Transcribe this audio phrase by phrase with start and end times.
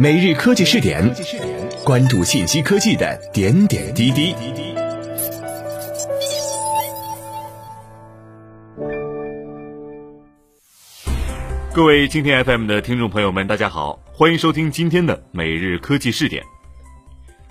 [0.00, 1.12] 每日科技试点，
[1.84, 4.32] 关注信息科技的点点滴滴。
[11.74, 16.44] 各位今天 FM 的听众朋友们，大家好，欢迎收听今天的每日科技试点。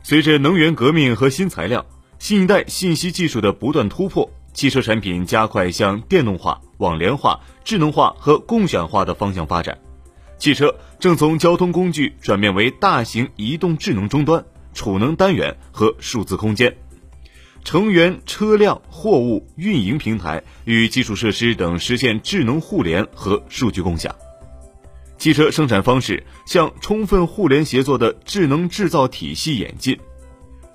[0.02, 1.86] 随着能源革命和新材料、
[2.18, 9.77] 新一代信息技术的不断突破，汽车产品加快向电动化、网联化、智能化和共享化的方向发展。
[10.38, 16.77] 汽车正从交通工具转变为大型移动智能终端、储能单元和数字空间，
[17.63, 24.15] 成员、车辆、货物、运营平台与基础设施等实现智能互联和数据共享。
[25.18, 29.97] 汽车生产方式向充分互联协作的智能制造体系演进，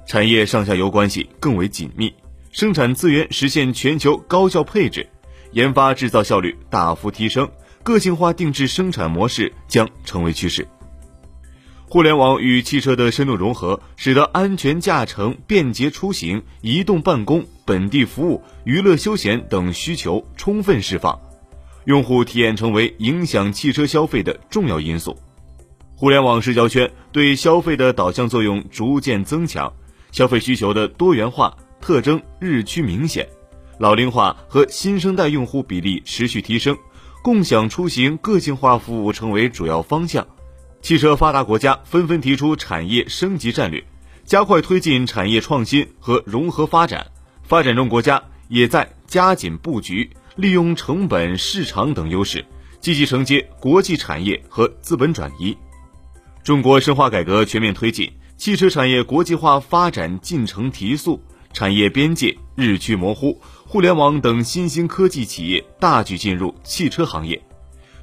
[0.07, 2.13] 产业上下游关系更为紧密，
[2.51, 5.09] 生产资源实现全球高效配置，
[5.53, 7.49] 研发制造效率大幅提升。
[7.83, 10.67] 个性化定制生产模式将成为趋势。
[11.87, 21.21] 互联网与汽车的深度融合，使得安全驾乘、便捷出行、移动办公、本地服务、娱乐休闲等需求充分释放，
[21.85, 25.19] 用户体验成为影响汽车消费的重要因素。
[25.95, 29.71] 互联网社交圈对消费的导向作用逐渐增强，
[30.13, 33.29] 消费需求的多元化特征日趋明显，
[33.79, 36.75] 老龄化和新生代用户比例持续提升。
[37.23, 40.27] 共享出行个性化服务成为主要方向，
[40.81, 43.85] 汽车发达国家纷纷提出产业升级战略，
[44.25, 47.07] 加快推进产业创新和融合发展。
[47.45, 52.45] 发展中国家也在加紧布局，利用成本、市场等优势，
[52.81, 55.57] 积极承接国际产业和资本转移。
[56.43, 61.23] 中国深化改革，全面推进汽车产业国际化发展进程提速，
[61.53, 63.41] 产业边界日趋模糊。
[63.67, 67.43] 互联网等新兴科技企业大举进入汽车行业，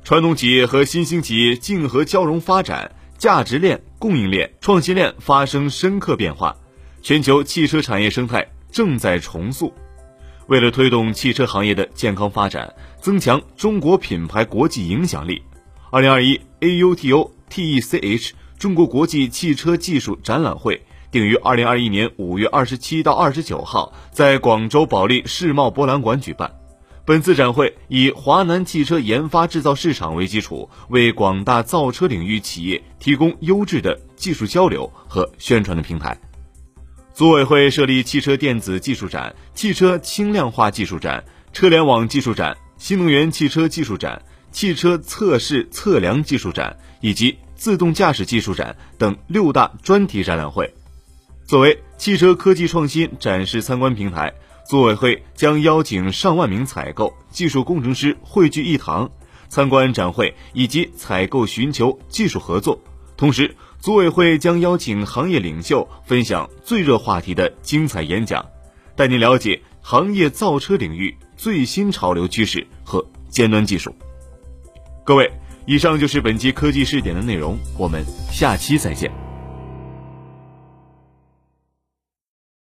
[0.04, 6.56] 传统企业和新兴企业竞合交融发展，价值链、供应链、创新链发生深刻变化，
[7.04, 9.72] 全球汽车产业生态正在重塑。
[10.48, 15.44] 为了推动汽车行业的健康发展，增强中国品牌国际影响力，
[15.92, 20.82] 二零二一 AUTO TECH 中国国际汽车技术展览会。
[21.12, 26.52] 定于二零二一年五月二十七到二十九号在广州保利世贸博览馆举办。
[27.06, 36.16] 本次展会以华南汽车研发制造市场为基础，为广大造车领域企业提供优质的技术交流和宣传的平台。
[37.12, 44.22] 组委会设立汽车电子技术展、汽车轻量化技术展、车联网技术展、新能源汽车技术展、
[44.52, 50.72] 汽车测试测量技术展以及自动驾驶技术展等六大专题展览会。
[51.50, 54.32] 作为汽车科技创新展示参观平台，
[54.68, 59.10] 组委会将邀请上万名采购、技术工程师汇聚一堂，
[59.48, 62.80] 参观展会以及采购寻求技术合作。
[63.18, 68.46] 同时，组委会将邀请行业领袖分享最热话题的精彩演讲，
[68.96, 73.96] 带您了解行业造车领域最新潮流趋势和尖端技术。
[75.04, 75.32] 各位，
[75.66, 79.12] 以上就是本期科技试点的内容，我们下期再见。